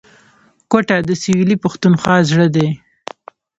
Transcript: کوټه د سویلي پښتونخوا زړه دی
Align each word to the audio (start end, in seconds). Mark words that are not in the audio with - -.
کوټه 0.71 0.97
د 1.07 1.11
سویلي 1.21 1.55
پښتونخوا 1.63 2.15
زړه 2.29 2.47
دی 2.55 2.67